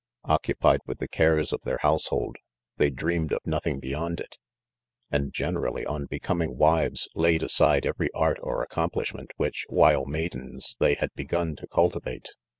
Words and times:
—Occupied 0.23 0.79
with 0.87 0.97
the' 0.97 1.07
cares 1.07 1.53
of 1.53 1.61
their 1.61 1.77
household, 1.83 2.37
they 2.77 2.89
dreamed 2.89 3.31
of 3.31 3.45
nothing 3.45 3.79
beyond 3.79 4.19
it; 4.19 4.39
and 5.11 5.31
gen 5.31 5.53
erally 5.53 5.85
ob. 5.85 6.09
becoming 6.09 6.57
wires, 6.57 7.07
laid 7.13 7.43
aside 7.43 7.85
every 7.85 8.09
art 8.15 8.39
or 8.41 8.63
accomplishment 8.63 9.29
which, 9.37 9.63
while 9.69 10.07
maidens, 10.07 10.75
they 10.79 10.95
had 10.95 11.13
begun 11.13 11.55
to 11.57 11.67
cultivate. 11.67 12.29